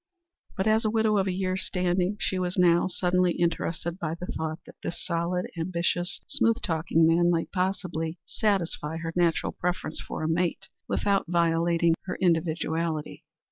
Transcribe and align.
But 0.57 0.65
as 0.65 0.83
a 0.83 0.89
widow 0.89 1.19
of 1.19 1.27
a 1.27 1.31
year's 1.31 1.61
standing 1.63 2.17
she 2.19 2.39
was 2.39 2.57
now 2.57 2.87
suddenly 2.87 3.33
interested 3.33 3.99
by 3.99 4.15
the 4.15 4.25
thought 4.25 4.57
that 4.65 4.73
this 4.81 4.99
solid, 5.05 5.45
ambitious, 5.59 6.19
smooth 6.25 6.59
talking 6.63 7.05
man 7.05 7.29
might 7.29 7.51
possibly 7.51 8.17
satisfy 8.25 8.97
her 8.97 9.13
natural 9.15 9.51
preference 9.51 9.99
for 10.01 10.23
a 10.23 10.27
mate 10.27 10.69
without 10.87 11.27
violating 11.27 11.93
her 12.05 12.15
individuality. 12.15 13.23